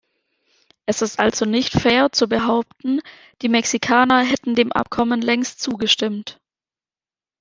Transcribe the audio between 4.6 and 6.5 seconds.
Abkommen längst zugestimmt.